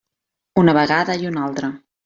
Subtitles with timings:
[0.61, 1.73] Una vegada i una altra.